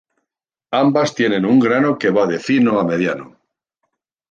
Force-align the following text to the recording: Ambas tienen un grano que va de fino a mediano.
Ambas 0.71 1.13
tienen 1.13 1.45
un 1.45 1.59
grano 1.59 1.95
que 1.99 2.09
va 2.17 2.25
de 2.33 2.39
fino 2.47 2.79
a 2.79 2.83
mediano. 2.91 3.31